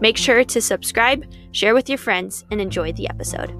[0.00, 3.50] Make sure to subscribe, share with your friends, and enjoy the episode.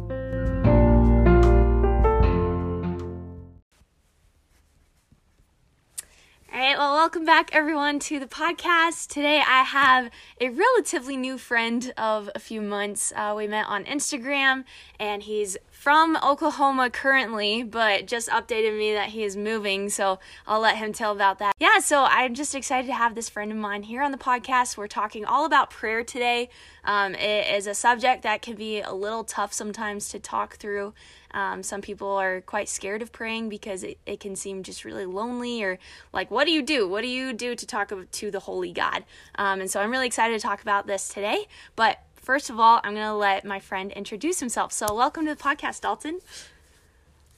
[6.53, 9.09] All right, well, welcome back everyone to the podcast.
[9.09, 10.09] Today I have
[10.41, 13.13] a relatively new friend of a few months.
[13.17, 14.65] Uh, we met on Instagram,
[15.01, 20.61] and he's from Oklahoma currently, but just updated me that he is moving, so I'll
[20.61, 21.53] let him tell about that.
[21.59, 24.79] Yeah, so I'm just excited to have this friend of mine here on the podcast.
[24.79, 26.49] We're talking all about prayer today.
[26.87, 30.95] Um, it is a subject that can be a little tough sometimes to talk through.
[31.33, 35.05] Um, some people are quite scared of praying because it, it can seem just really
[35.05, 35.79] lonely or
[36.15, 36.89] like, what do you do?
[36.89, 39.05] What do you do to talk to the holy God?
[39.35, 41.45] Um, and so I'm really excited to talk about this today.
[41.77, 44.73] But First of all, I'm going to let my friend introduce himself.
[44.73, 46.21] So, welcome to the podcast, Dalton.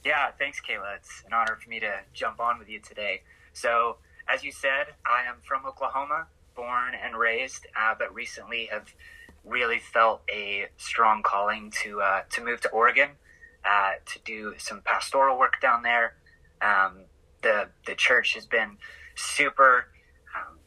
[0.05, 0.95] Yeah, thanks, Kaila.
[0.95, 3.23] It's an honor for me to jump on with you today.
[3.51, 3.97] So,
[4.29, 8.93] as you said, I am from Oklahoma, born and raised, uh, but recently have
[9.43, 13.09] really felt a strong calling to uh, to move to Oregon
[13.65, 16.13] uh, to do some pastoral work down there.
[16.61, 16.99] Um,
[17.41, 18.77] the the church has been
[19.15, 19.87] super
[20.33, 20.59] um,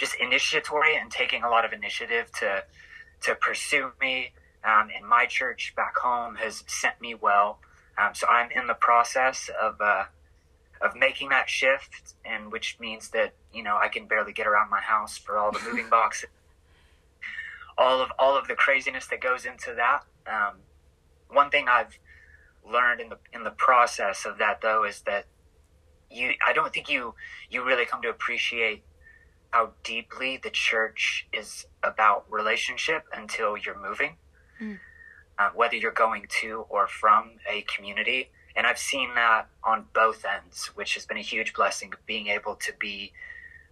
[0.00, 2.64] just initiatory and taking a lot of initiative to
[3.22, 4.32] to pursue me.
[4.64, 7.58] Um, and my church back home has sent me well.
[7.98, 10.04] Um, so I'm in the process of uh,
[10.80, 14.70] of making that shift, and which means that you know I can barely get around
[14.70, 16.28] my house for all the moving boxes,
[17.78, 20.02] all of all of the craziness that goes into that.
[20.26, 20.56] Um,
[21.30, 21.98] one thing I've
[22.70, 25.26] learned in the in the process of that though is that
[26.10, 27.14] you I don't think you
[27.50, 28.82] you really come to appreciate
[29.50, 34.16] how deeply the church is about relationship until you're moving,
[34.60, 34.78] mm.
[35.38, 38.30] uh, whether you're going to or from a community.
[38.54, 42.54] And I've seen that on both ends, which has been a huge blessing being able
[42.56, 43.12] to be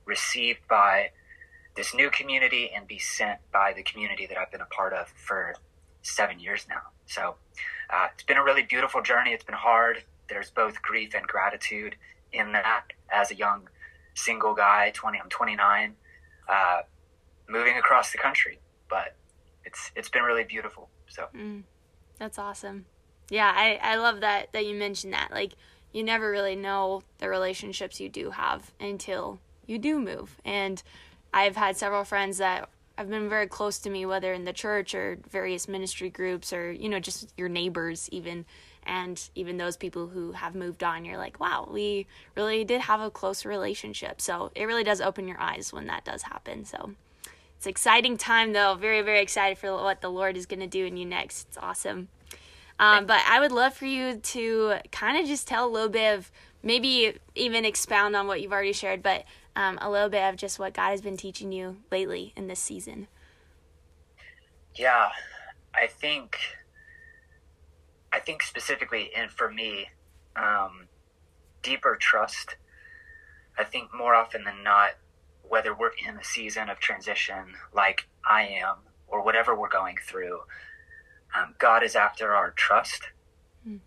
[0.04, 1.10] received by
[1.74, 5.08] this new community and be sent by the community that I've been a part of
[5.08, 5.54] for
[6.02, 6.82] seven years now.
[7.06, 7.34] So
[7.90, 9.32] uh, it's been a really beautiful journey.
[9.32, 10.02] It's been hard.
[10.28, 11.96] There's both grief and gratitude
[12.32, 13.68] in that as a young
[14.14, 15.94] single guy, 20, I'm 29,
[16.48, 16.80] uh,
[17.48, 18.58] moving across the country,
[18.88, 19.16] but
[19.64, 20.88] it's, it's been really beautiful.
[21.08, 21.62] So mm,
[22.18, 22.86] that's awesome.
[23.30, 23.52] Yeah.
[23.54, 25.30] I, I love that, that you mentioned that.
[25.30, 25.52] Like
[25.92, 30.36] you never really know the relationships you do have until you do move.
[30.44, 30.82] And
[31.32, 34.94] I've had several friends that have been very close to me, whether in the church
[34.94, 38.44] or various ministry groups or, you know, just your neighbors even.
[38.86, 42.06] And even those people who have moved on you're like wow we
[42.36, 44.20] really did have a close relationship.
[44.20, 46.66] So it really does open your eyes when that does happen.
[46.66, 46.92] So
[47.56, 48.74] it's exciting time though.
[48.74, 51.48] Very very excited for what the lord is going to do in you next.
[51.48, 52.08] It's awesome.
[52.78, 56.18] Um, but i would love for you to kind of just tell a little bit
[56.18, 56.30] of
[56.62, 59.24] maybe even expound on what you've already shared but
[59.56, 62.60] um, a little bit of just what god has been teaching you lately in this
[62.60, 63.08] season
[64.74, 65.10] yeah
[65.74, 66.38] i think
[68.14, 69.88] I think specifically, and for me,
[70.36, 70.86] um,
[71.62, 72.56] deeper trust.
[73.58, 74.90] I think more often than not,
[75.42, 78.76] whether we're in a season of transition like I am,
[79.08, 80.40] or whatever we're going through,
[81.36, 83.02] um, God is after our trust
[83.68, 83.80] mm.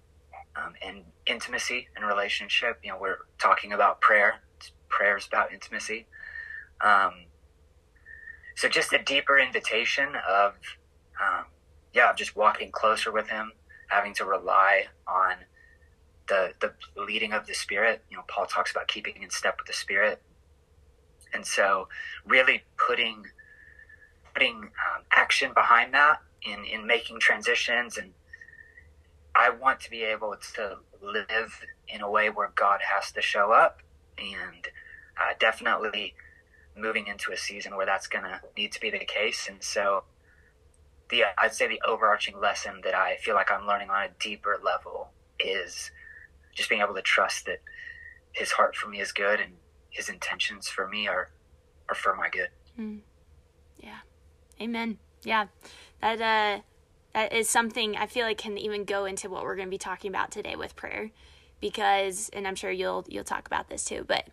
[0.58, 2.80] um, and intimacy and relationship.
[2.84, 4.42] You know, we're talking about prayer.
[4.90, 6.06] Prayer is about intimacy.
[6.82, 7.26] Um,
[8.56, 10.54] so just a deeper invitation of,
[11.22, 11.46] um,
[11.94, 13.52] yeah, of just walking closer with Him,
[13.90, 15.36] having to rely on
[16.28, 18.04] the the leading of the spirit.
[18.10, 20.22] You know paul talks about keeping in step with the spirit.
[21.34, 21.88] And so
[22.26, 23.26] really putting
[24.34, 27.98] putting um, action behind that in in making transitions.
[27.98, 28.12] And
[29.36, 33.52] i want to be able to live in a way where god has to show
[33.52, 33.82] up
[34.18, 34.68] and
[35.20, 36.14] uh, definitely
[36.76, 40.04] moving into a season where that's going to need to be the case and so
[41.10, 44.60] the I'd say the overarching lesson that I feel like I'm learning on a deeper
[44.64, 45.10] level
[45.40, 45.92] is
[46.54, 47.60] just being able to trust that
[48.34, 49.54] his heart for me is good and
[49.90, 51.30] his intentions for me are
[51.90, 52.50] are for my good.
[52.80, 53.00] Mm.
[53.80, 54.00] Yeah.
[54.62, 54.98] Amen.
[55.24, 55.48] Yeah.
[56.02, 56.62] That uh
[57.14, 59.78] that is something I feel like can even go into what we're going to be
[59.78, 61.12] talking about today with prayer
[61.60, 64.28] because and I'm sure you'll you'll talk about this too, but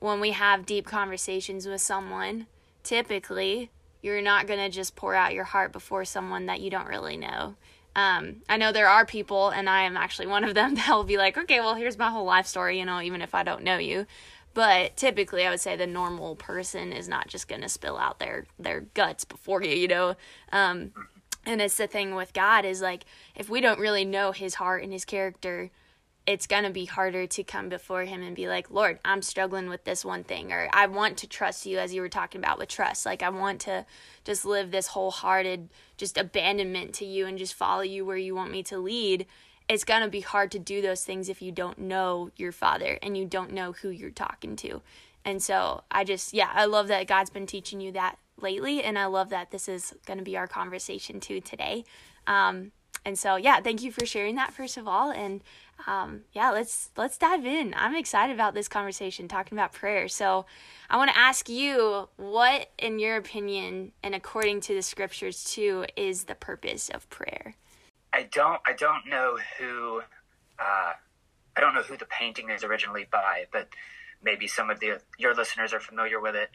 [0.00, 2.46] when we have deep conversations with someone,
[2.82, 3.70] typically
[4.02, 7.16] you're not going to just pour out your heart before someone that you don't really
[7.16, 7.56] know.
[7.96, 11.04] um, I know there are people, and I am actually one of them, that will
[11.04, 13.64] be like, okay, well, here's my whole life story, you know, even if I don't
[13.64, 14.06] know you.
[14.54, 18.18] But typically, I would say the normal person is not just going to spill out
[18.18, 20.16] their their guts before you, you know.
[20.52, 20.92] Um,
[21.44, 23.04] and it's the thing with God is like
[23.36, 25.70] if we don't really know His heart and His character,
[26.28, 29.70] it's going to be harder to come before him and be like, Lord, I'm struggling
[29.70, 32.58] with this one thing, or I want to trust you, as you were talking about
[32.58, 33.06] with trust.
[33.06, 33.86] Like, I want to
[34.24, 38.50] just live this wholehearted, just abandonment to you and just follow you where you want
[38.50, 39.24] me to lead.
[39.70, 42.98] It's going to be hard to do those things if you don't know your father
[43.02, 44.82] and you don't know who you're talking to.
[45.24, 48.82] And so I just, yeah, I love that God's been teaching you that lately.
[48.82, 51.86] And I love that this is going to be our conversation too today.
[52.26, 52.72] Um,
[53.04, 55.10] and so, yeah, thank you for sharing that, first of all.
[55.10, 55.42] And
[55.86, 57.74] um, yeah, let's let's dive in.
[57.76, 60.08] I'm excited about this conversation talking about prayer.
[60.08, 60.46] So,
[60.90, 65.86] I want to ask you, what, in your opinion, and according to the scriptures too,
[65.96, 67.54] is the purpose of prayer?
[68.12, 70.00] I don't I don't know who
[70.58, 70.92] uh,
[71.56, 73.68] I don't know who the painting is originally by, but
[74.22, 76.50] maybe some of the your listeners are familiar with it.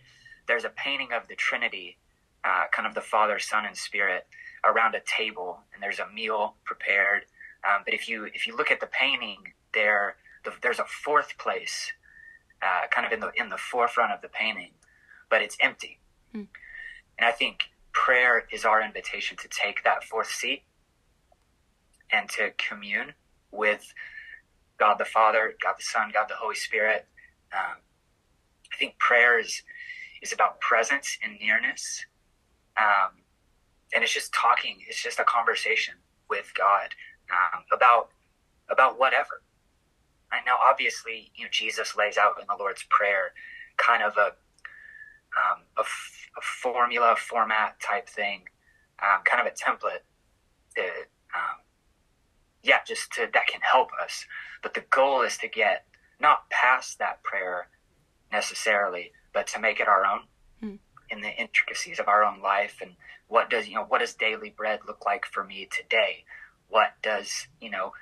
[0.47, 1.97] There's a painting of the Trinity,
[2.43, 4.27] uh, kind of the Father, Son, and Spirit
[4.65, 7.25] around a table, and there's a meal prepared
[7.63, 9.37] um, but if you if you look at the painting,
[9.73, 11.91] there the, there's a fourth place,
[12.61, 14.71] uh, kind of in the in the forefront of the painting,
[15.29, 15.99] but it's empty.
[16.35, 16.47] Mm.
[17.17, 17.63] And I think
[17.93, 20.63] prayer is our invitation to take that fourth seat
[22.11, 23.13] and to commune
[23.51, 23.93] with
[24.77, 27.07] God the Father, God the Son, God the Holy Spirit.
[27.53, 27.77] Um,
[28.73, 29.61] I think prayer is
[30.21, 32.05] is about presence and nearness,
[32.77, 33.21] um,
[33.93, 34.77] and it's just talking.
[34.87, 35.95] It's just a conversation
[36.29, 36.89] with God
[37.31, 38.09] um, about
[38.69, 39.41] about whatever.
[40.31, 43.33] And now, obviously, you know, Jesus lays out in the Lord's Prayer
[43.77, 44.33] kind of a
[45.35, 48.43] um, a, f- a formula, format type thing,
[49.01, 50.03] um, kind of a template
[50.75, 51.57] that, um,
[52.61, 54.25] yeah, just to, that can help us.
[54.61, 55.85] But the goal is to get
[56.19, 57.67] not past that prayer
[58.31, 60.21] necessarily, but to make it our own
[60.61, 60.75] hmm.
[61.09, 62.91] in the intricacies of our own life and
[63.27, 66.23] what does you know what does daily bread look like for me today
[66.73, 67.93] what does you know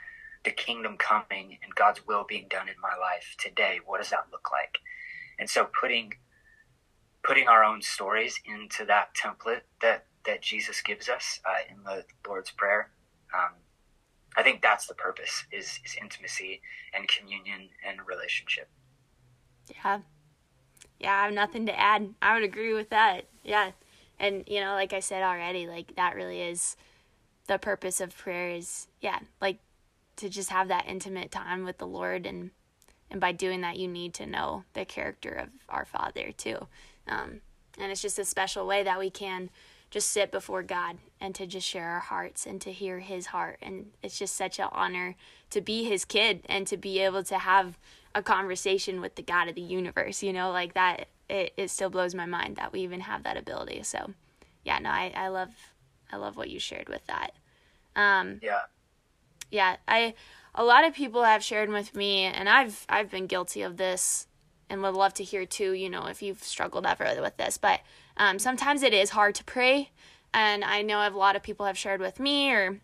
[0.46, 3.80] the kingdom coming and God's will being done in my life today?
[3.86, 4.80] What does that look like?
[5.38, 6.14] And so putting
[7.22, 12.06] putting our own stories into that template that that Jesus gives us uh, in the
[12.26, 12.92] Lord's Prayer.
[13.38, 13.52] Um,
[14.38, 16.62] I think that's the purpose is, is intimacy
[16.94, 18.70] and communion and relationship.
[19.68, 20.00] Yeah.
[21.00, 22.14] Yeah, I have nothing to add.
[22.22, 23.26] I would agree with that.
[23.44, 23.72] Yeah.
[24.20, 26.78] And you know, like I said already, like that really is
[27.52, 29.60] the purpose of prayer is yeah like
[30.16, 32.52] to just have that intimate time with the lord and
[33.12, 36.68] and by doing that you need to know the character of our father too.
[37.08, 37.42] Um,
[37.78, 39.50] and it's just a special way that we can
[39.90, 43.60] just sit before god and to just share our hearts and to hear his heart.
[43.62, 45.16] And it's just such an honor
[45.50, 47.78] to be his kid and to be able to have
[48.16, 51.90] a conversation with the god of the universe you know like that it, it still
[51.90, 53.84] blows my mind that we even have that ability.
[53.84, 54.14] So
[54.66, 55.50] yeah no i, I love
[56.12, 57.32] i love what you shared with that
[57.96, 58.62] um, yeah.
[59.50, 60.14] Yeah, I
[60.56, 64.28] a lot of people have shared with me, and I've I've been guilty of this,
[64.70, 65.74] and would love to hear too.
[65.74, 67.82] You know, if you've struggled ever with this, but
[68.18, 69.92] um, sometimes it is hard to pray,
[70.34, 72.80] and I know a lot of people have shared with me, or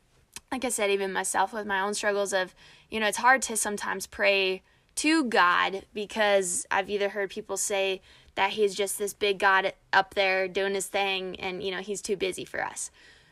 [0.52, 2.54] like I said, even myself with my own struggles of,
[2.90, 4.64] you know, it's hard to sometimes pray
[4.96, 8.02] to God because I've either heard people say
[8.36, 12.02] that he's just this big God up there doing his thing, and you know he's
[12.02, 12.92] too busy for us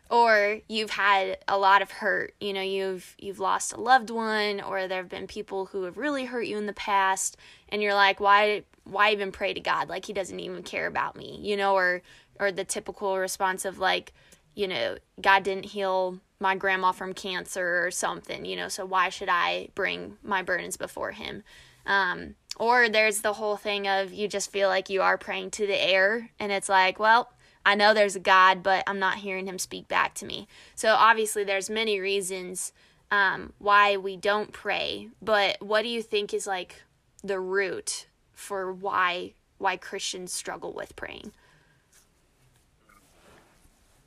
[0.09, 4.61] or you've had a lot of hurt you know you've you've lost a loved one
[4.61, 7.37] or there have been people who have really hurt you in the past
[7.69, 9.89] and you're like why why even pray to god?
[9.89, 12.01] Like he doesn't even care about me you know or
[12.39, 14.13] or the typical response of like
[14.53, 19.09] you know god didn't heal my grandma from cancer or something you know so why
[19.09, 21.43] should i bring my burdens before him?
[21.85, 25.67] Um or there's the whole thing of you just feel like you are praying to
[25.67, 27.31] the air and it's like well
[27.65, 30.47] I know there's a God, but I'm not hearing him speak back to me.
[30.75, 32.71] So obviously, there's many reasons
[33.09, 35.09] um, why we don't pray.
[35.21, 36.83] But what do you think is like
[37.23, 41.31] the root for why why Christians struggle with praying?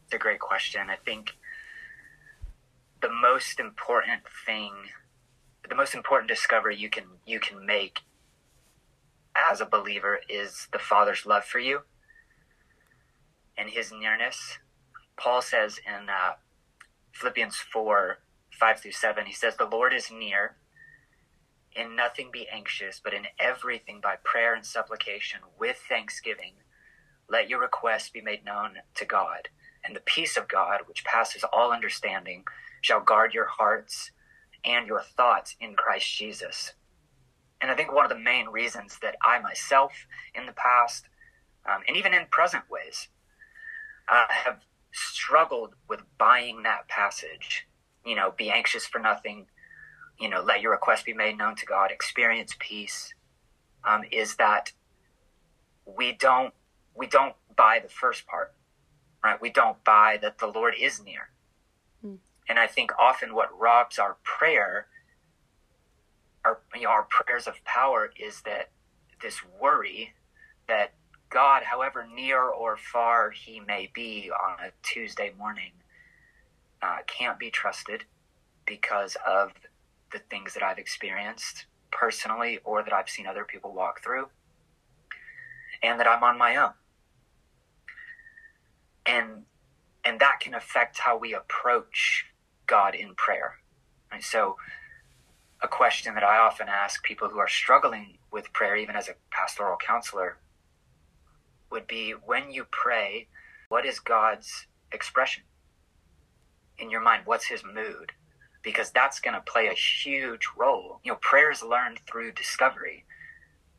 [0.04, 0.82] It's a great question.
[0.88, 1.36] I think
[3.00, 4.72] the most important thing,
[5.68, 8.02] the most important discovery you can you can make
[9.50, 11.82] as a believer is the Father's love for you
[13.58, 14.58] and his nearness.
[15.18, 16.34] Paul says in uh,
[17.12, 18.18] Philippians 4
[18.58, 20.56] 5 through 7, he says, The Lord is near.
[21.76, 26.54] In nothing be anxious, but in everything by prayer and supplication with thanksgiving.
[27.28, 29.48] let your requests be made known to God,
[29.84, 32.44] and the peace of God, which passes all understanding,
[32.82, 34.12] shall guard your hearts
[34.64, 36.74] and your thoughts in Christ Jesus.
[37.60, 39.92] And I think one of the main reasons that I myself
[40.34, 41.06] in the past,
[41.68, 43.08] um, and even in present ways,
[44.10, 44.60] uh, have
[44.92, 47.66] struggled with buying that passage.
[48.04, 49.46] You know, be anxious for nothing.
[50.18, 51.90] You know, let your request be made known to God.
[51.90, 53.14] Experience peace.
[53.84, 54.72] Um, is that
[55.86, 56.52] we don't
[56.94, 58.54] we don't buy the first part,
[59.22, 59.40] right?
[59.40, 61.30] We don't buy that the Lord is near.
[62.04, 62.18] Mm.
[62.48, 64.86] And I think often what robs our prayer,
[66.44, 68.70] our you know, our prayers of power, is that
[69.22, 70.14] this worry
[70.66, 70.92] that
[71.30, 75.72] God, however near or far he may be on a Tuesday morning,
[76.82, 78.04] uh, can't be trusted
[78.66, 79.52] because of
[80.12, 84.28] the things that I've experienced personally or that I've seen other people walk through,
[85.82, 86.72] and that I'm on my own.
[89.06, 89.44] And
[90.04, 92.26] and that can affect how we approach
[92.66, 93.56] God in prayer.
[94.10, 94.56] And so
[95.60, 99.14] a question that I often ask people who are struggling with prayer, even as a
[99.30, 100.38] pastoral counselor,
[101.70, 103.28] would be when you pray,
[103.68, 105.44] what is God's expression
[106.78, 107.22] in your mind?
[107.24, 108.12] What's his mood?
[108.62, 111.00] Because that's going to play a huge role.
[111.04, 113.04] You know, prayer is learned through discovery,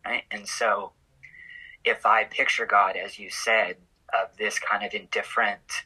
[0.05, 0.23] right?
[0.31, 0.93] And so
[1.83, 3.77] if I picture God, as you said,
[4.13, 5.85] of this kind of indifferent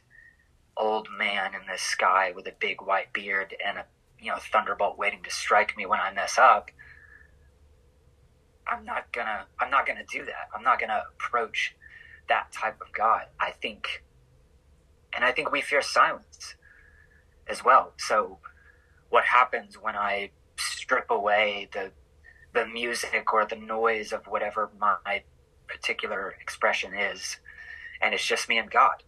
[0.76, 3.84] old man in the sky with a big white beard and a
[4.18, 6.70] you know thunderbolt waiting to strike me when I mess up,
[8.66, 10.48] I'm not gonna I'm not gonna do that.
[10.54, 11.76] I'm not gonna approach
[12.28, 13.26] that type of God.
[13.40, 14.02] I think,
[15.14, 16.54] and I think we fear silence
[17.48, 17.92] as well.
[17.98, 18.38] So,
[19.10, 21.90] what happens when I strip away the
[22.52, 25.22] the music or the noise of whatever my
[25.66, 27.38] particular expression is,
[28.00, 29.02] and it's just me and God?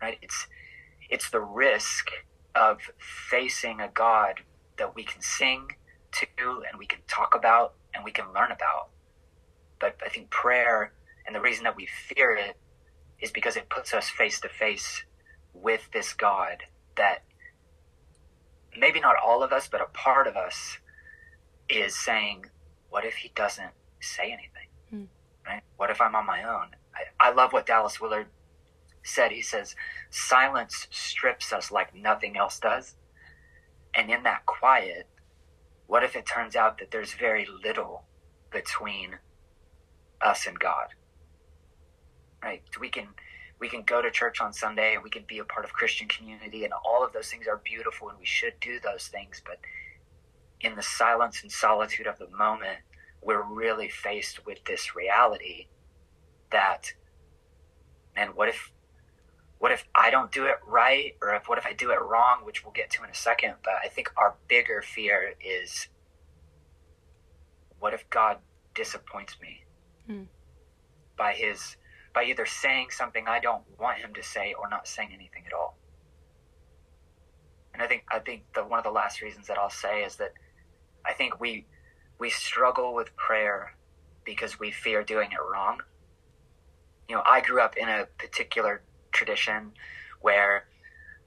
[0.00, 0.18] Right?
[0.22, 0.46] It's
[1.10, 2.10] it's the risk
[2.54, 4.40] of facing a God
[4.76, 5.68] that we can sing
[6.12, 6.26] to
[6.68, 8.88] and we can talk about and we can learn about.
[9.80, 10.92] But I think prayer
[11.28, 12.56] and the reason that we fear it
[13.20, 15.04] is because it puts us face to face
[15.52, 16.62] with this God
[16.96, 17.22] that
[18.74, 20.78] maybe not all of us, but a part of us
[21.68, 22.46] is saying,
[22.88, 24.68] what if he doesn't say anything?
[24.88, 25.04] Hmm.
[25.46, 25.62] Right?
[25.76, 26.68] What if I'm on my own?
[26.94, 28.28] I, I love what Dallas Willard
[29.02, 29.30] said.
[29.30, 29.76] He says,
[30.08, 32.94] silence strips us like nothing else does.
[33.94, 35.08] And in that quiet,
[35.88, 38.04] what if it turns out that there's very little
[38.50, 39.16] between
[40.22, 40.94] us and God?
[42.42, 42.62] Right?
[42.80, 43.08] We can
[43.60, 46.06] we can go to church on Sunday and we can be a part of Christian
[46.06, 49.58] community and all of those things are beautiful and we should do those things, but
[50.60, 52.78] in the silence and solitude of the moment,
[53.22, 55.66] we're really faced with this reality
[56.50, 56.92] that
[58.14, 58.72] man, what if
[59.58, 62.44] what if I don't do it right or if what if I do it wrong,
[62.44, 65.88] which we'll get to in a second, but I think our bigger fear is
[67.80, 68.38] what if God
[68.74, 69.64] disappoints me
[70.08, 70.26] mm.
[71.16, 71.76] by his
[72.14, 75.52] by either saying something I don't want him to say or not saying anything at
[75.52, 75.76] all.
[77.72, 80.16] And I think I think the one of the last reasons that I'll say is
[80.16, 80.32] that
[81.06, 81.64] I think we
[82.18, 83.74] we struggle with prayer
[84.24, 85.78] because we fear doing it wrong.
[87.08, 89.72] You know, I grew up in a particular tradition
[90.20, 90.64] where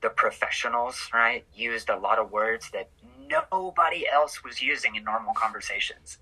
[0.01, 2.89] the professionals, right, used a lot of words that
[3.29, 6.17] nobody else was using in normal conversations.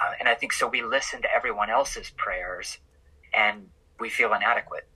[0.00, 2.78] Uh, and I think so we listen to everyone else's prayers
[3.34, 3.68] and
[3.98, 4.88] we feel inadequate.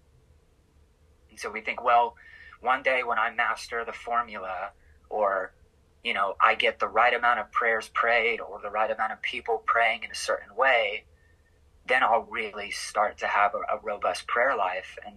[1.31, 2.15] And so we think, well,
[2.61, 4.71] one day when I master the formula
[5.09, 5.53] or
[6.03, 9.23] you know, I get the right amount of prayers prayed or the right amount of
[9.23, 11.05] people praying in a certain way,
[11.87, 14.99] then I'll really start to have a, a robust prayer life.
[15.07, 15.17] And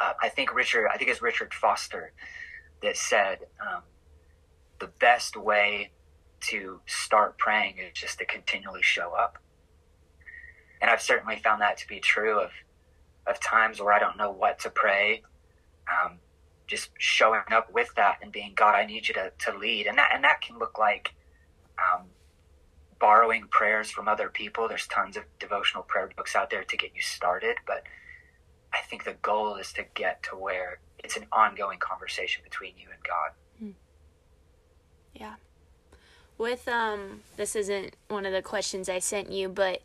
[0.00, 2.12] uh, I think Richard, I think it's Richard Foster
[2.82, 3.82] that said um,
[4.78, 5.90] the best way
[6.42, 9.38] to start praying is just to continually show up
[10.82, 12.50] and I've certainly found that to be true of
[13.24, 15.22] of times where I don't know what to pray.
[15.88, 16.18] Um,
[16.66, 19.96] just showing up with that and being God, I need you to, to lead, and
[19.96, 21.14] that and that can look like
[21.78, 22.06] um,
[22.98, 24.68] borrowing prayers from other people.
[24.68, 27.84] There's tons of devotional prayer books out there to get you started, but
[28.74, 32.88] I think the goal is to get to where it's an ongoing conversation between you
[32.92, 33.30] and God.
[33.58, 33.70] Hmm.
[35.14, 35.34] Yeah.
[36.38, 39.82] With um, this isn't one of the questions I sent you, but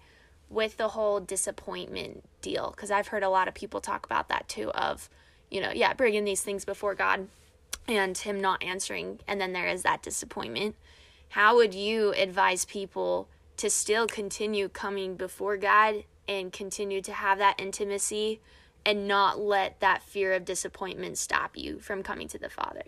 [0.49, 4.47] with the whole disappointment deal because I've heard a lot of people talk about that
[4.47, 5.09] too of
[5.49, 7.27] you know yeah bringing these things before God
[7.87, 10.75] and him not answering and then there is that disappointment
[11.29, 13.27] how would you advise people
[13.57, 18.39] to still continue coming before God and continue to have that intimacy
[18.85, 22.83] and not let that fear of disappointment stop you from coming to the Father.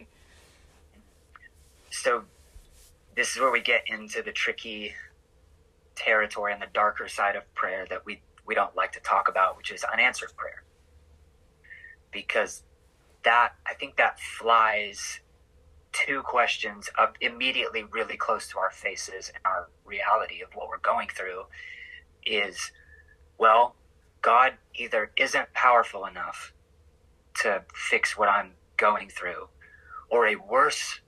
[1.90, 2.24] So,
[3.16, 4.94] this is where we get into the tricky
[6.00, 9.58] territory on the darker side of prayer that we, we don't like to talk about,
[9.58, 10.64] which is unanswered prayer.
[12.12, 12.64] Because
[13.24, 15.20] that, I think that flies
[15.92, 20.78] two questions up immediately really close to our faces and our reality of what we're
[20.78, 21.44] going through
[22.26, 22.72] is
[23.38, 23.76] well
[24.22, 26.54] god either isn't powerful enough
[27.34, 29.48] to fix what i'm going through
[30.10, 31.00] or a worse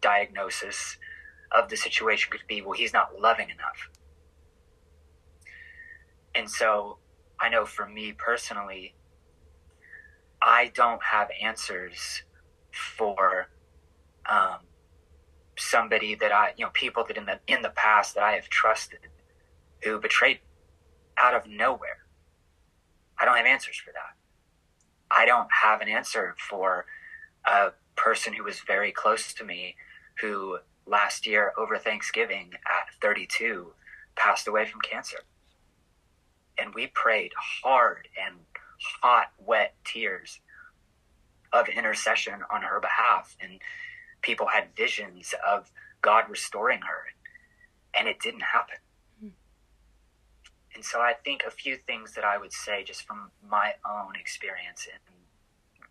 [0.00, 0.96] diagnosis
[1.52, 3.89] of the situation could be well he's not loving enough
[6.34, 6.98] and so
[7.40, 8.94] i know for me personally
[10.42, 12.22] i don't have answers
[12.72, 13.48] for
[14.28, 14.58] um,
[15.58, 18.48] somebody that I, you know, people that in the in the past that I have
[18.48, 19.00] trusted
[19.82, 20.40] who betrayed
[21.18, 21.98] out of nowhere.
[23.18, 24.16] I don't have answers for that.
[25.10, 26.86] I don't have an answer for
[27.44, 29.76] a person who was very close to me
[30.20, 33.72] who last year over Thanksgiving at 32
[34.16, 35.18] passed away from cancer.
[36.60, 38.36] And we prayed hard and
[39.02, 40.40] hot, wet tears
[41.52, 43.36] of intercession on her behalf.
[43.40, 43.60] And
[44.22, 45.70] people had visions of
[46.02, 47.04] God restoring her,
[47.98, 48.76] and it didn't happen.
[49.24, 49.32] Mm.
[50.74, 54.16] And so I think a few things that I would say just from my own
[54.16, 55.14] experience in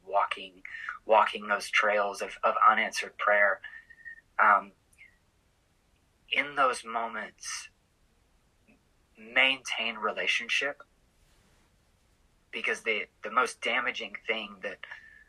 [0.10, 0.64] walking
[1.06, 3.60] walking those trails of, of unanswered prayer.
[4.42, 4.72] Um,
[6.32, 7.70] in those moments,
[9.34, 10.82] maintain relationship
[12.52, 14.80] because the, the most damaging thing that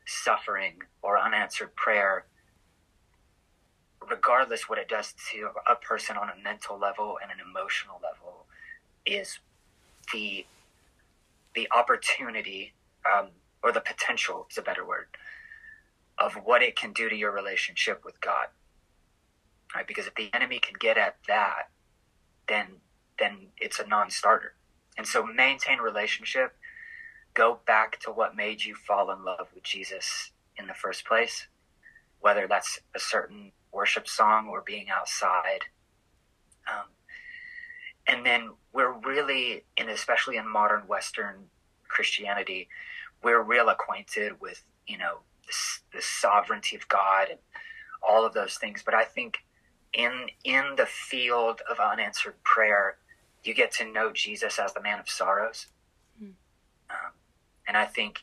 [0.07, 2.25] suffering or unanswered prayer
[4.09, 8.47] regardless what it does to a person on a mental level and an emotional level,
[9.07, 9.39] is
[10.13, 10.47] the
[11.55, 12.73] the opportunity
[13.13, 13.29] um,
[13.63, 15.07] or the potential is a better word
[16.19, 18.47] of what it can do to your relationship with God.
[19.75, 19.87] Right?
[19.87, 21.71] Because if the enemy can get at that,
[22.47, 22.67] then
[23.21, 24.54] then it's a non-starter.
[24.99, 26.56] And so maintain relationship.
[27.35, 31.47] Go back to what made you fall in love with Jesus in the first place,
[32.19, 35.61] whether that's a certain worship song or being outside.
[36.69, 36.87] Um,
[38.06, 41.45] and then we're really, and especially in modern Western
[41.87, 42.69] Christianity,
[43.23, 47.39] we're real acquainted with, you know, the, the sovereignty of God and
[48.02, 48.83] all of those things.
[48.85, 49.39] But I think
[49.93, 52.97] in in the field of unanswered prayer,
[53.45, 55.67] you get to know Jesus as the man of sorrows.
[56.23, 56.35] Mm.
[56.91, 57.13] Um,
[57.67, 58.21] and I think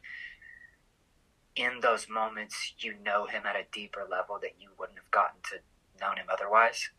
[1.56, 5.40] in those moments you know him at a deeper level that you wouldn't have gotten
[5.50, 5.58] to
[6.00, 6.90] know him otherwise.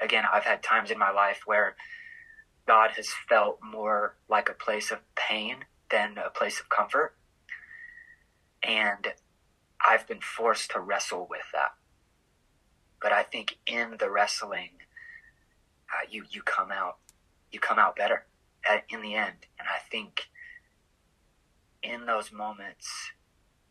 [0.00, 1.76] Again, I've had times in my life where
[2.66, 7.14] God has felt more like a place of pain than a place of comfort.
[8.62, 9.08] And
[9.86, 11.72] I've been forced to wrestle with that.
[13.00, 14.70] But I think in the wrestling,
[15.90, 16.98] uh, you you come out
[17.52, 18.26] you come out better
[18.68, 19.46] at, in the end.
[19.58, 20.28] And I think
[21.82, 22.88] in those moments,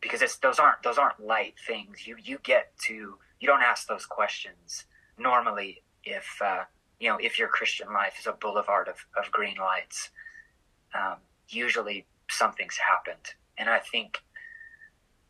[0.00, 2.06] because it's those aren't those aren't light things.
[2.06, 4.84] You you get to you don't ask those questions
[5.18, 6.64] normally if uh,
[7.00, 10.10] you know if your Christian life is a boulevard of, of green lights.
[10.94, 11.16] Um,
[11.48, 14.22] usually something's happened, and I think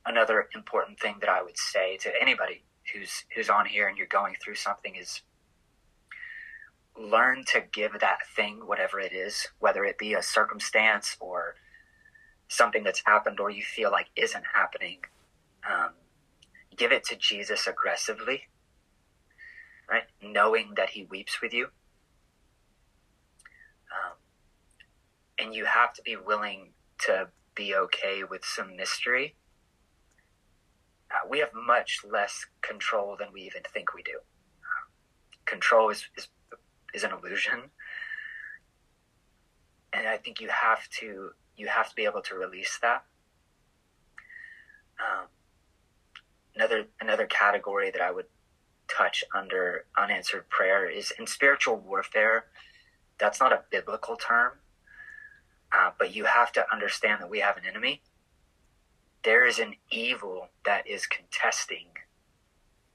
[0.06, 4.06] another important thing that I would say to anybody who's who's on here and you're
[4.06, 5.22] going through something is
[6.98, 11.54] learn to give that thing whatever it is, whether it be a circumstance or
[12.48, 14.98] something that's happened or you feel like isn't happening,
[15.68, 15.90] um,
[16.76, 18.48] give it to Jesus aggressively,
[19.90, 20.04] right?
[20.22, 21.66] Knowing that He weeps with you.
[23.92, 24.16] Um,
[25.38, 26.72] and you have to be willing
[27.06, 29.36] to be okay with some mystery.
[31.10, 34.18] Uh, we have much less control than we even think we do.
[35.46, 36.28] control is, is
[36.94, 37.70] is an illusion,
[39.92, 43.04] and I think you have to you have to be able to release that.
[45.00, 45.26] Um,
[46.54, 48.26] another another category that I would
[48.88, 52.46] touch under unanswered prayer is in spiritual warfare.
[53.18, 54.52] That's not a biblical term,
[55.72, 58.02] uh, but you have to understand that we have an enemy.
[59.24, 61.86] There is an evil that is contesting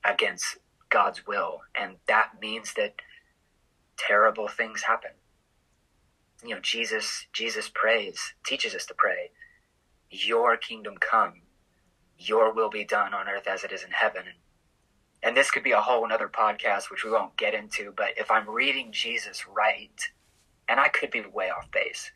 [0.03, 0.58] against
[0.89, 2.95] God's will, and that means that
[3.97, 5.12] terrible things happen
[6.43, 9.32] you know jesus jesus prays teaches us to pray
[10.10, 11.41] your kingdom come
[12.17, 14.23] your will be done on earth as it is in heaven
[15.21, 18.29] and this could be a whole another podcast which we won't get into but if
[18.29, 20.12] i'm reading jesus right
[20.67, 22.12] and I could be way off base.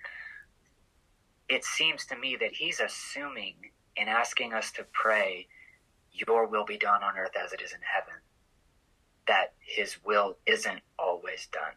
[1.50, 3.56] It seems to me that he's assuming
[3.96, 5.48] in asking us to pray,
[6.12, 8.22] Your will be done on earth as it is in heaven,
[9.28, 11.74] that his will isn't always done.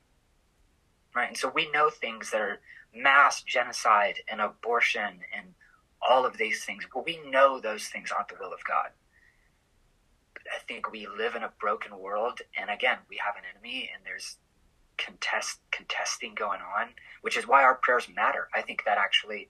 [1.14, 1.28] Right?
[1.28, 2.60] And so we know things that are
[2.94, 5.54] mass genocide and abortion and
[6.00, 8.90] all of these things, but we know those things aren't the will of God.
[10.32, 13.90] But I think we live in a broken world, and again, we have an enemy,
[13.94, 14.38] and there's
[14.96, 16.88] contest contesting going on,
[17.22, 18.48] which is why our prayers matter.
[18.54, 19.48] I think that actually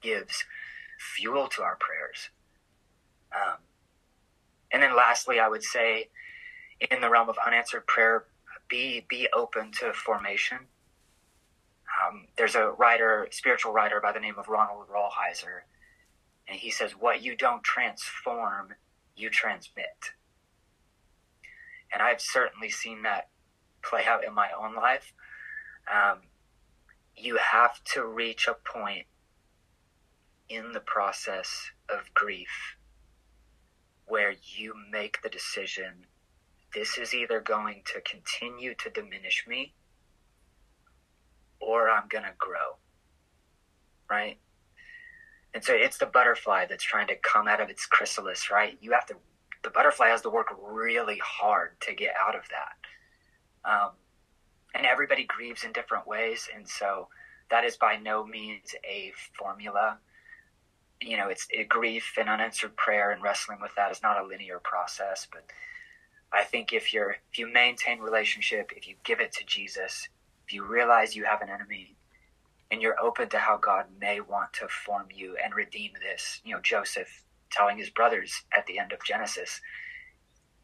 [0.00, 0.44] gives
[0.98, 2.30] fuel to our prayers.
[3.32, 3.58] Um,
[4.72, 6.08] and then, lastly, I would say,
[6.90, 8.24] in the realm of unanswered prayer,
[8.68, 10.58] be be open to formation.
[12.06, 15.62] Um, there's a writer, spiritual writer by the name of Ronald Rolheiser,
[16.46, 18.74] and he says, "What you don't transform."
[19.18, 20.12] you transmit.
[21.92, 23.28] And I've certainly seen that
[23.82, 25.12] play out in my own life.
[25.92, 26.20] Um,
[27.16, 29.06] you have to reach a point
[30.48, 32.76] in the process of grief
[34.06, 36.06] where you make the decision
[36.74, 39.74] this is either going to continue to diminish me
[41.60, 42.76] or I'm going to grow.
[44.10, 44.38] Right?
[45.54, 48.76] And so it's the butterfly that's trying to come out of its chrysalis, right?
[48.80, 49.14] You have to,
[49.62, 53.70] the butterfly has to work really hard to get out of that.
[53.70, 53.90] Um,
[54.74, 56.48] and everybody grieves in different ways.
[56.54, 57.08] And so
[57.50, 59.98] that is by no means a formula.
[61.00, 64.26] You know, it's it, grief and unanswered prayer and wrestling with that is not a
[64.26, 65.26] linear process.
[65.30, 65.44] But
[66.32, 70.08] I think if you're, if you maintain relationship, if you give it to Jesus,
[70.46, 71.96] if you realize you have an enemy,
[72.70, 76.40] and you're open to how God may want to form you and redeem this.
[76.44, 79.60] You know, Joseph telling his brothers at the end of Genesis,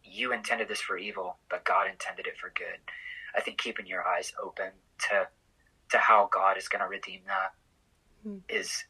[0.03, 2.79] you intended this for evil, but God intended it for good.
[3.35, 4.71] I think keeping your eyes open
[5.09, 5.29] to
[5.91, 7.53] to how God is going to redeem that
[8.27, 8.41] mm.
[8.49, 8.85] is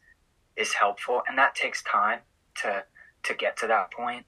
[0.55, 2.19] is helpful, and that takes time
[2.61, 2.83] to
[3.23, 4.25] to get to that point.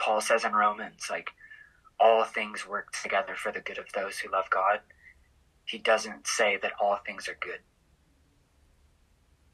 [0.00, 1.30] Paul says in Romans, like
[1.98, 4.80] all things work together for the good of those who love God
[5.70, 7.60] he doesn't say that all things are good.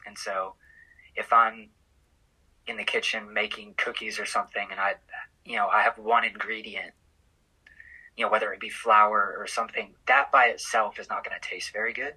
[0.06, 0.54] And so
[1.14, 1.68] if I'm
[2.66, 4.94] in the kitchen making cookies or something and I
[5.44, 6.92] you know, I have one ingredient,
[8.16, 11.48] you know, whether it be flour or something, that by itself is not going to
[11.48, 12.14] taste very good.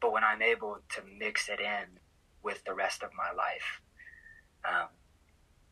[0.00, 2.00] But when I'm able to mix it in
[2.42, 3.80] with the rest of my life,
[4.64, 4.88] um,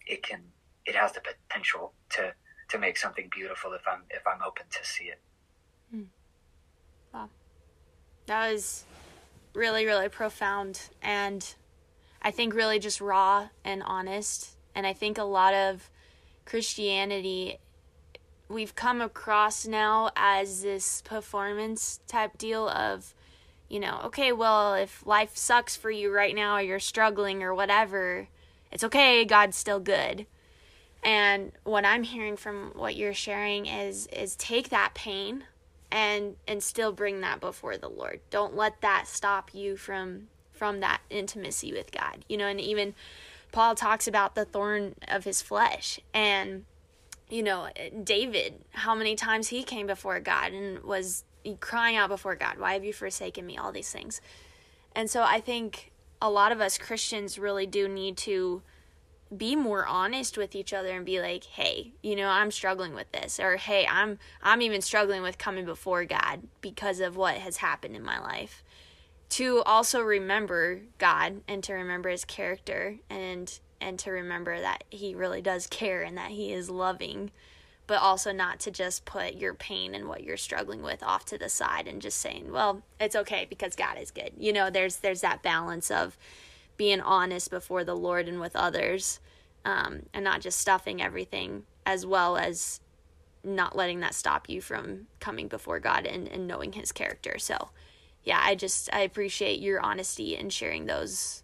[0.06, 0.44] it can
[0.86, 2.32] it has the potential to
[2.70, 5.20] to make something beautiful if I'm if I'm open to see it.
[5.94, 6.06] Mm.
[7.12, 7.28] Wow.
[8.26, 8.84] That was
[9.54, 10.88] really, really profound.
[11.02, 11.54] And
[12.22, 14.56] I think really just raw and honest.
[14.74, 15.88] And I think a lot of
[16.44, 17.58] Christianity
[18.48, 23.14] we've come across now as this performance type deal of,
[23.68, 27.54] you know, okay, well, if life sucks for you right now or you're struggling or
[27.54, 28.28] whatever,
[28.70, 30.26] it's okay, God's still good.
[31.04, 35.44] And what I'm hearing from what you're sharing is is take that pain
[35.92, 38.20] and and still bring that before the Lord.
[38.30, 42.24] Don't let that stop you from from that intimacy with God.
[42.28, 42.94] You know, and even
[43.52, 46.64] Paul talks about the thorn of his flesh and
[47.30, 47.68] you know,
[48.02, 51.24] David, how many times he came before God and was
[51.60, 53.56] crying out before God, why have you forsaken me?
[53.56, 54.20] All these things.
[54.94, 55.90] And so I think
[56.20, 58.62] a lot of us Christians really do need to
[59.34, 63.10] be more honest with each other and be like, "Hey, you know, I'm struggling with
[63.12, 67.58] this," or "Hey, I'm I'm even struggling with coming before God because of what has
[67.58, 68.62] happened in my life."
[69.30, 75.14] To also remember God and to remember his character and and to remember that he
[75.14, 77.30] really does care and that he is loving,
[77.86, 81.38] but also not to just put your pain and what you're struggling with off to
[81.38, 84.96] the side and just saying, "Well, it's okay because God is good." You know, there's
[84.96, 86.16] there's that balance of
[86.76, 89.20] being honest before the Lord and with others,
[89.64, 92.80] um, and not just stuffing everything, as well as
[93.42, 97.38] not letting that stop you from coming before God and, and knowing His character.
[97.38, 97.70] So,
[98.24, 101.42] yeah, I just I appreciate your honesty and sharing those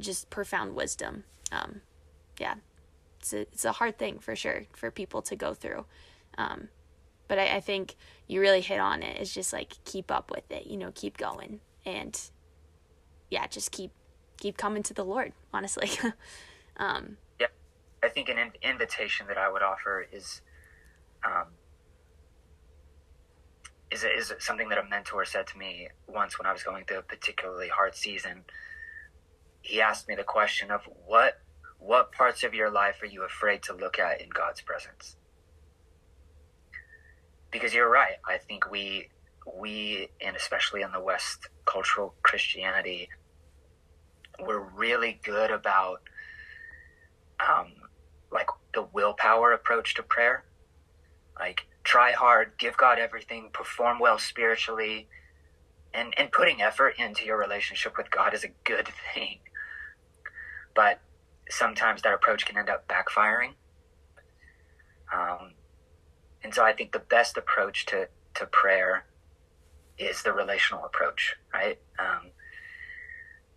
[0.00, 1.24] just profound wisdom.
[1.52, 1.80] Um,
[2.38, 2.54] yeah,
[3.20, 5.86] it's a, it's a hard thing for sure for people to go through.
[6.36, 6.68] Um,
[7.28, 7.94] but I, I think
[8.26, 9.20] you really hit on it.
[9.20, 12.20] It's just like keep up with it, you know, keep going, and
[13.30, 13.92] yeah, just keep
[14.38, 15.90] keep coming to the Lord, honestly.
[16.76, 17.48] um, yeah,
[18.02, 20.40] I think an in- invitation that I would offer is,
[21.24, 21.46] um,
[23.90, 26.98] is is something that a mentor said to me once when I was going through
[26.98, 28.44] a particularly hard season.
[29.62, 31.40] He asked me the question of what
[31.78, 35.16] what parts of your life are you afraid to look at in God's presence?
[37.50, 38.16] Because you're right.
[38.26, 39.08] I think we
[39.56, 43.08] we, and especially in the West, cultural Christianity,
[44.40, 46.02] we're really good about
[47.40, 47.72] um,
[48.32, 50.44] like the willpower approach to prayer.
[51.38, 55.08] Like try hard, give God everything, perform well spiritually,
[55.94, 59.38] and and putting effort into your relationship with God is a good thing.
[60.74, 61.00] But
[61.48, 63.54] sometimes that approach can end up backfiring.
[65.12, 65.52] Um,
[66.42, 69.04] and so I think the best approach to, to prayer
[69.98, 71.78] is the relational approach, right?
[71.98, 72.30] Um,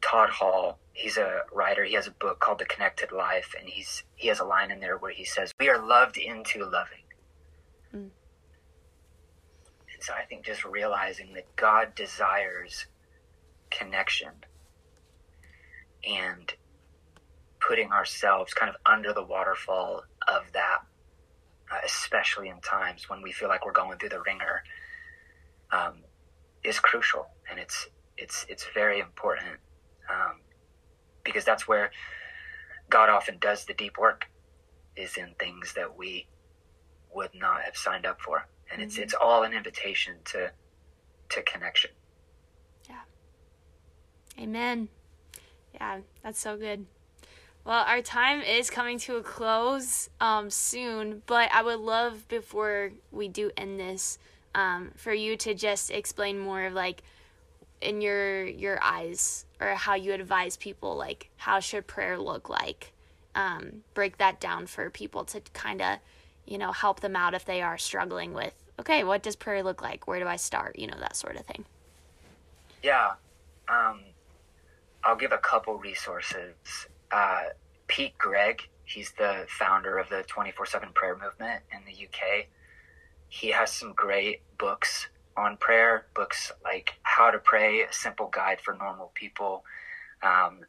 [0.01, 1.83] Todd Hall, he's a writer.
[1.83, 4.79] He has a book called The Connected Life, and he's he has a line in
[4.79, 7.03] there where he says, "We are loved into loving."
[7.93, 8.09] Mm.
[9.93, 12.87] And so I think just realizing that God desires
[13.69, 14.31] connection
[16.07, 16.53] and
[17.59, 20.79] putting ourselves kind of under the waterfall of that,
[21.71, 24.63] uh, especially in times when we feel like we're going through the wringer,
[25.71, 25.99] um,
[26.63, 27.87] is crucial, and it's
[28.17, 29.59] it's it's very important
[30.11, 30.41] um,
[31.23, 31.91] because that's where
[32.89, 34.27] God often does the deep work,
[34.95, 36.27] is in things that we
[37.13, 38.87] would not have signed up for, and mm-hmm.
[38.87, 40.51] it's it's all an invitation to
[41.29, 41.91] to connection.
[42.89, 43.01] Yeah.
[44.39, 44.89] Amen.
[45.73, 46.85] Yeah, that's so good.
[47.63, 52.91] Well, our time is coming to a close um, soon, but I would love before
[53.11, 54.17] we do end this
[54.55, 57.03] um, for you to just explain more of like
[57.81, 62.93] in your your eyes or how you advise people like how should prayer look like?
[63.33, 65.97] Um, break that down for people to kind of
[66.45, 69.81] you know help them out if they are struggling with okay what does prayer look
[69.81, 70.07] like?
[70.07, 70.77] Where do i start?
[70.77, 71.65] You know that sort of thing.
[72.83, 73.11] Yeah
[73.71, 74.01] um,
[75.03, 76.53] i'll give a couple resources.
[77.11, 77.43] Uh,
[77.87, 82.47] Pete Greig, he's the founder of the 24 7 prayer movement in the UK.
[83.29, 85.07] He has some great books
[85.41, 89.63] on prayer, books like How to Pray, a simple guide for normal people.
[90.23, 90.59] Um,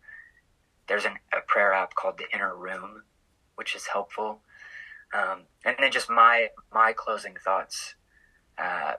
[0.88, 3.02] there's an, a prayer app called The Inner Room,
[3.56, 4.40] which is helpful.
[5.14, 7.94] Um, and then just my my closing thoughts
[8.58, 8.94] uh,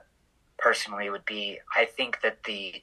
[0.56, 2.82] personally would be I think that the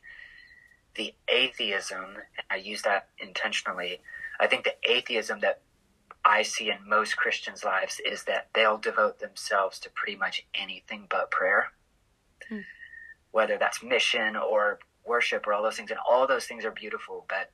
[0.95, 4.01] the atheism, and I use that intentionally,
[4.39, 5.61] I think the atheism that
[6.25, 11.07] I see in most Christians' lives is that they'll devote themselves to pretty much anything
[11.09, 11.71] but prayer,
[12.49, 12.59] hmm.
[13.31, 15.91] Whether that's mission or worship or all those things.
[15.91, 17.51] And all those things are beautiful, but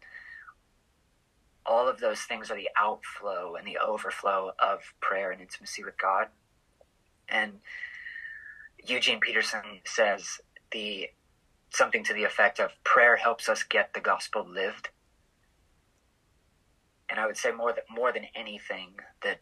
[1.65, 5.97] all of those things are the outflow and the overflow of prayer and intimacy with
[5.97, 6.27] God.
[7.29, 7.59] And
[8.83, 10.39] Eugene Peterson says
[10.71, 11.09] the
[11.69, 14.89] something to the effect of prayer helps us get the gospel lived
[17.09, 19.39] and I would say more that more than anything that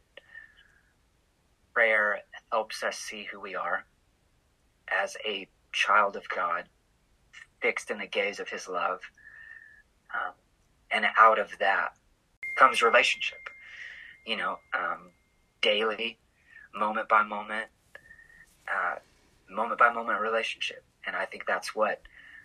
[1.73, 2.19] prayer
[2.51, 3.85] helps us see who we are
[4.87, 6.63] as a child of God,
[7.61, 9.01] fixed in the gaze of His love,
[10.13, 10.33] um,
[10.91, 11.89] and out of that
[12.57, 13.37] comes relationship.
[14.25, 15.11] You know, um,
[15.61, 16.17] daily,
[16.73, 17.67] moment by moment,
[18.73, 18.95] uh,
[19.49, 22.01] moment by moment relationship, and I think that's what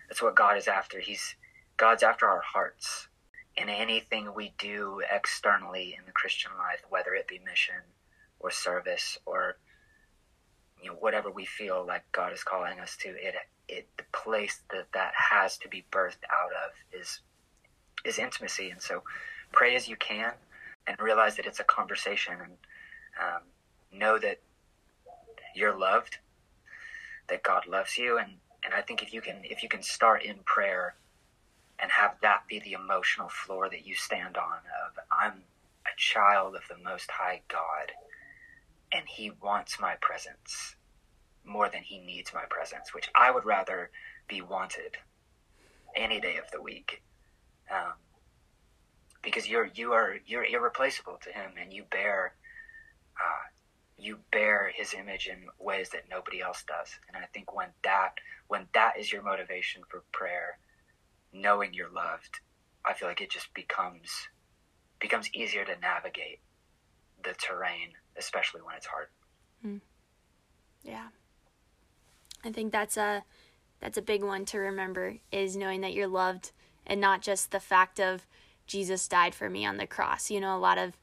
[0.09, 0.99] that's what God is after.
[0.99, 1.35] He's
[1.77, 3.07] God's after our hearts
[3.55, 7.81] in anything we do externally in the Christian life, whether it be mission
[8.39, 9.55] or service or
[10.81, 13.35] you know whatever we feel like God is calling us to, it
[13.67, 17.21] it the place that that has to be birthed out of is
[18.05, 19.03] is intimacy, and so
[19.51, 20.33] pray as you can
[20.87, 22.53] and realize that it's a conversation and
[23.21, 23.41] um,
[23.93, 24.39] know that
[25.55, 26.17] you're loved,
[27.27, 28.31] that God loves you, and
[28.63, 30.95] and I think if you can if you can start in prayer
[31.79, 35.43] and have that be the emotional floor that you stand on of I'm
[35.85, 37.91] a child of the most high God
[38.91, 40.75] and he wants my presence
[41.43, 43.89] more than he needs my presence, which I would rather
[44.27, 44.97] be wanted
[45.95, 47.01] any day of the week.
[47.69, 47.93] Um,
[49.21, 52.33] because you're you are you're irreplaceable to him and you bear
[53.19, 53.47] uh,
[53.97, 56.89] you bear his image in ways that nobody else does.
[57.07, 58.15] And I think when that
[58.47, 60.57] when that is your motivation for prayer,
[61.31, 62.39] knowing you're loved,
[62.85, 64.09] I feel like it just becomes
[64.99, 66.39] becomes easier to navigate
[67.23, 67.93] the terrain,
[68.25, 69.07] especially when it's hard.
[69.65, 69.81] Mm.
[70.83, 71.07] Yeah.
[72.43, 73.23] I think that's a
[73.79, 76.51] that's a big one to remember is knowing that you're loved
[76.85, 78.25] and not just the fact of
[78.67, 80.29] Jesus died for me on the cross.
[80.29, 80.97] You know, a lot of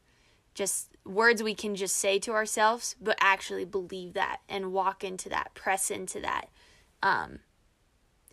[0.53, 5.29] just words we can just say to ourselves, but actually believe that and walk into
[5.29, 6.49] that, press into that.
[7.03, 7.39] Um,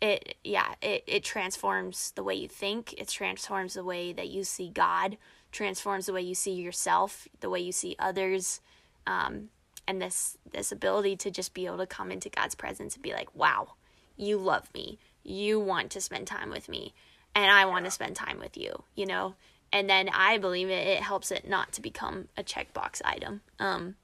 [0.01, 4.45] it yeah it, it transforms the way you think it transforms the way that you
[4.45, 5.17] see god
[5.53, 8.61] transforms the way you see yourself the way you see others
[9.07, 9.49] um,
[9.87, 13.13] and this this ability to just be able to come into god's presence and be
[13.13, 13.73] like wow
[14.17, 16.95] you love me, you want to spend time with me,
[17.35, 19.35] and I want to spend time with you, you know?
[19.73, 23.43] And then I believe it, it helps it not to become a checkbox item.
[23.59, 23.97] Um,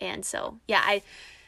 [0.00, 1.02] and so, yeah, I,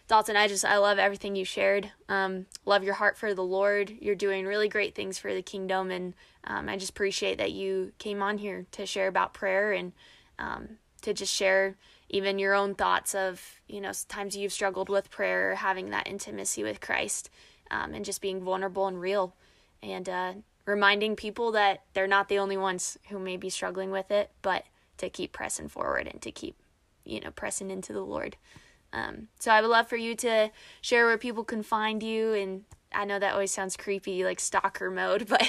[0.09, 1.93] Dalton, I just, I love everything you shared.
[2.09, 3.93] Um, love your heart for the Lord.
[4.01, 5.91] You're doing really great things for the kingdom.
[5.91, 9.93] And um, I just appreciate that you came on here to share about prayer and
[10.39, 11.77] um, to just share
[12.11, 16.63] even your own thoughts of, you know, times you've struggled with prayer, having that intimacy
[16.63, 17.31] with Christ,
[17.71, 19.35] um, and just being vulnerable and real.
[19.83, 20.33] And uh,
[20.65, 24.65] reminding people that they're not the only ones who may be struggling with it, but
[24.99, 26.57] to keep pressing forward and to keep,
[27.05, 28.37] you know, pressing into the Lord.
[28.93, 32.33] Um, so I would love for you to share where people can find you.
[32.33, 35.47] And I know that always sounds creepy, like stalker mode, but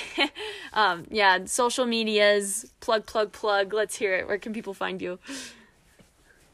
[0.74, 3.74] um, yeah, social medias, plug, plug, plug.
[3.74, 4.28] Let's hear it.
[4.28, 5.20] Where can people find you?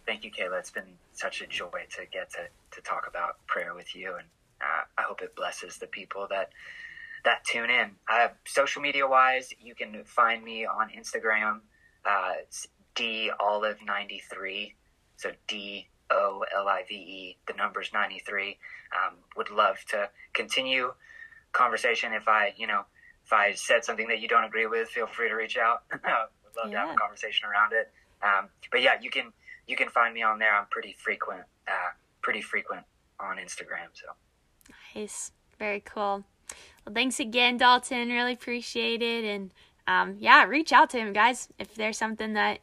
[0.06, 0.60] Thank you, Kaila.
[0.60, 4.15] It's been such a joy to get to, to talk about prayer with you.
[4.15, 4.28] And
[4.62, 6.50] uh, I hope it blesses the people that
[7.24, 7.91] that tune in.
[8.08, 11.62] Uh, social media wise, you can find me on Instagram.
[12.06, 14.76] Uh, it's D Olive ninety three.
[15.18, 17.38] So D O L I V E.
[17.48, 18.60] The number's ninety three.
[18.94, 20.94] Um, would love to continue
[21.52, 22.13] conversation.
[22.13, 22.82] If I, you know,
[23.26, 25.84] if I said something that you don't agree with, feel free to reach out.
[25.91, 26.72] would love yeah.
[26.72, 27.91] to have a conversation around it.
[28.22, 29.34] Um, but yeah, you can
[29.67, 30.56] you can find me on there.
[30.56, 32.84] I'm pretty frequent, uh, pretty frequent
[33.19, 33.89] on Instagram.
[33.93, 34.08] So
[34.95, 36.23] nice, very cool.
[36.86, 38.10] Well, thanks again, Dalton.
[38.10, 39.25] Really appreciate it.
[39.25, 39.51] And
[39.88, 41.49] um, yeah, reach out to him, guys.
[41.58, 42.60] If there's something that,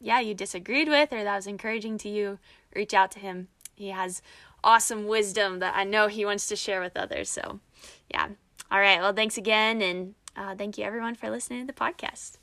[0.00, 2.38] yeah, you disagreed with or that was encouraging to you,
[2.74, 3.48] reach out to him.
[3.74, 4.22] He has
[4.62, 7.30] awesome wisdom that I know he wants to share with others.
[7.30, 7.60] So,
[8.10, 8.28] yeah.
[8.70, 9.00] All right.
[9.00, 9.82] Well, thanks again.
[9.82, 12.39] And uh, thank you, everyone, for listening to the podcast.